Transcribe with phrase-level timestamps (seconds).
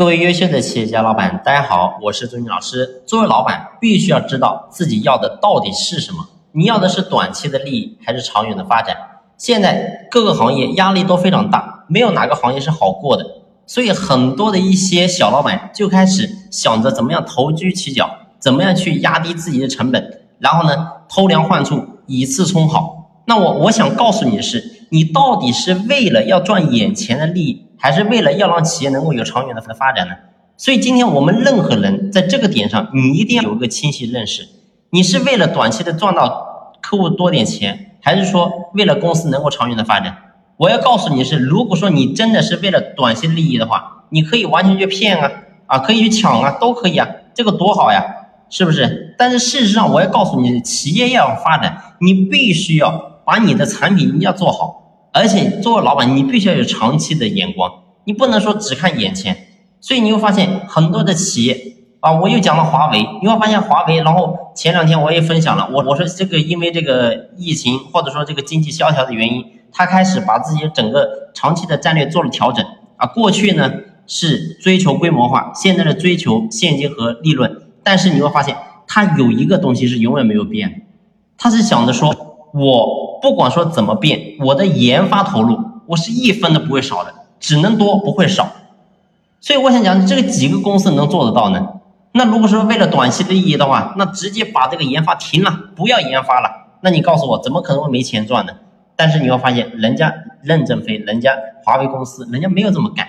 [0.00, 3.02] 各位优秀的企业家老板，大家好，我是朱军老师。
[3.04, 6.26] 作为老板，必须要知道自己要的到底是什么。
[6.52, 8.96] 你要的是短期的利益，还是长远的发展？
[9.36, 13.26] 现在各个行业压力都非常大，没有哪个行业是好过的。
[13.66, 18.08] 所以很多的一些小老板就开始想着怎么样投机取巧，
[18.38, 23.20] 怎么样去压低自己的成本，然后呢偷梁换柱，以次充好。
[23.26, 27.66] 那我我想告诉你的是，你到底是为了要赚眼前的利益？
[27.80, 30.14] 还是为了要让企业能够有长远的发展呢？
[30.56, 34.46] 所以今天我们任何人在这个点上，你一定要有一个清晰认识。
[34.90, 40.18] 你是为了短期的赚到客户多点钱，还是说为了公司能够长远的发展？
[40.58, 45.32] 我要告诉你是，如果说你真的是为了短期利益的话，你可以完全去骗啊
[45.66, 48.04] 啊，可以去抢啊，都可以啊，这个多好呀，
[48.50, 49.14] 是不是？
[49.16, 52.90] 但是事实上，我要告诉你，企业要发展，你必须要
[53.24, 54.79] 把你的产品你要做好。
[55.12, 57.70] 而且作为老板，你必须要有长期的眼光，
[58.04, 59.48] 你不能说只看眼前。
[59.80, 61.58] 所以你会发现很多的企业
[62.00, 72.64] 啊，我又讲了华为，你会发现华为，然后前两天我也分享了，我我说这个因为这个疫情或者说这个经济萧条的原因，他开始把自己整个长期的战略做了调整
[72.96, 73.06] 啊。
[73.06, 73.72] 过去呢
[74.06, 77.62] 是追求规模化，现在的追求现金和利润。
[77.82, 80.86] 但是你会发现，他有一个东西是永远没有变，
[81.36, 82.14] 他是想着说
[82.54, 83.09] 我。
[83.20, 88.50] 不管说怎么变，我的研发投入我是一分都不会少的，只能多不会少。
[89.40, 91.66] 所以我想讲，这个几个公司能做得到呢？
[92.12, 96.76] 那如果说为了短期的利益的话，那直接把这个研发停了，不要研发了。
[96.82, 98.52] 那你告诉我，怎么可能会没钱赚呢？
[98.96, 101.32] 但是你会发现，人家任正非，人家
[101.64, 103.06] 华为公司，人家没有这么干。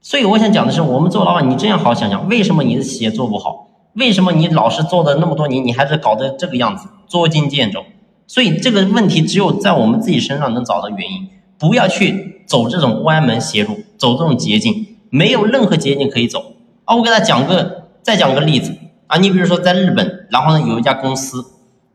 [0.00, 3.68] 所以我想讲的是，我们做老板，你真要好好想想，为什么你的企业做不好？
[3.94, 7.84] 为什么你老是做的那么多年，你还是搞得这个样子，捉襟见肘？
[8.28, 16.52] 所以这个问题只有在我们自己身上能找到原因，不要去走这种歪门邪路，走这种捷径，没有任何捷径可以走
[16.84, 16.94] 啊！
[16.94, 18.74] 我给大家讲个，再讲个例子
[19.06, 21.42] 啊，你比如说在日本，然后呢有一家公司，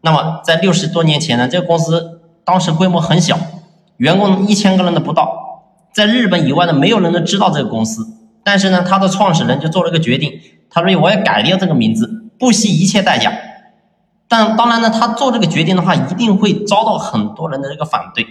[0.01, 3.37] 那么在六十多年前呢，这个公司当时规模很小，
[3.97, 5.61] 员工一千个人都不到，
[5.93, 8.07] 在日本以外的没有人都知道这个公司，
[8.43, 10.31] 但是呢，他的创始人就做了个决定，
[10.71, 13.31] 他说我要改掉这个名字，不惜一切代价。
[14.33, 18.25] 但当然呢，他做这个决定的话，一定会遭到很多人的这个反对，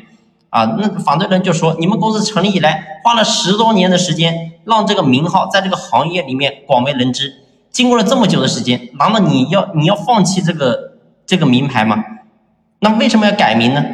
[0.50, 7.32] 啊，那反对人就说，你们公司成立以来花了十多年的时间，让这个名号在这个行业里面广为人知，
[7.70, 12.02] 经过了这么久的时间，难道你要你要放弃这个这个名牌吗？
[12.80, 13.84] 那为什么要改名呢？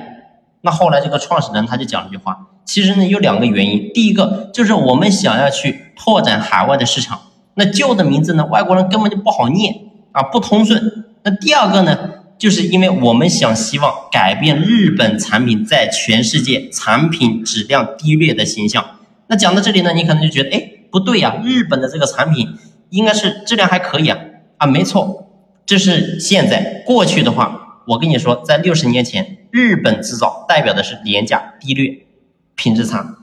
[0.62, 7.20] 那后来这个创始人他就讲了一句话，其实呢有两个原因，第一个就是我们想要去拓展海外的市场，
[7.56, 9.74] 那旧的名字呢，外国人根本就不好念
[10.12, 11.04] 啊，不通顺。
[11.28, 18.82] 那第二个呢，就是因为我们想希望改变日本产品在全世界产品质量低劣的形象。
[19.26, 22.48] 那讲到这里呢，你可能就觉得，哎，不对呀，日本的这个产品
[22.88, 24.16] 应该是质量还可以啊。
[24.56, 25.28] 啊，没错，
[25.66, 26.82] 这是现在。
[26.86, 32.06] 过去的话，我跟你说，在六十年前，日本制造代表的是廉价、低劣、
[32.54, 33.16] 品质差。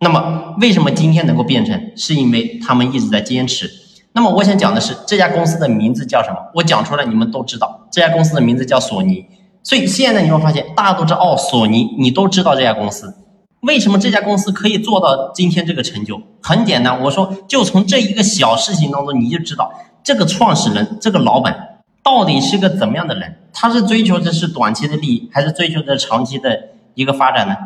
[0.00, 1.92] 那么为什么今天能够变成？
[1.96, 3.87] 是因为他们一直在坚持。
[4.12, 6.36] 那么我想讲的是这家公司的名字叫什么？
[6.54, 9.24] 我讲出来你们都知道，这家公司的名字叫索尼。
[9.62, 13.14] 所以现在你会发现，大家都知道哦，索尼，你都知道这家公司。
[13.60, 16.20] 为什么这家公司可以做到今天这个成就？
[16.42, 19.70] 很简单，我说就从这一个小事情当中，你就知道
[20.02, 23.36] 这个创始人、这个老板到底是个怎么样的人。
[23.52, 27.56] 他是追求的是短期的利益，还是追求的长期的一个发展呢？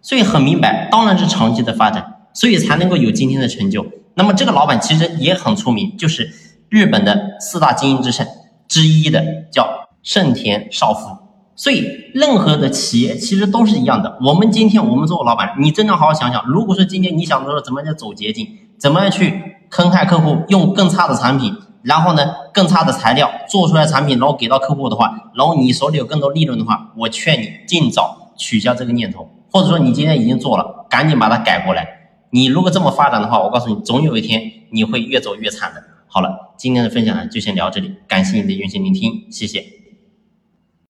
[0.00, 3.86] 所以很明白，当然是长期的发展，所以才能够有今天的成就。
[4.18, 6.30] 那么这个老板其实也很出名，就是
[6.70, 8.26] 日本的四大精英之圣
[8.66, 9.22] 之一的，
[9.52, 9.68] 叫
[10.02, 11.06] 盛田少夫。
[11.54, 14.18] 所以任何的企业其实都是一样的。
[14.22, 22.22] 我们今天我们做老板，你真的好好想想，如果说今天你想说怎么样走捷径，怎么样去坑害客户，用更差的产品，然后呢
[22.54, 31.86] 更差的材料做出来产品，然后给到客户的话，然后你手里有更多利润的话，我劝你尽早取消这个念头，或者说你今天已经做了，赶紧把它改过来。
[32.36, 35.82] 你如果这么发展的话，我告诉你，总有一天你会越走越惨的。
[36.06, 39.64] 好了，今天的分享呢就先聊这里，感谢你的用心聆听，谢谢。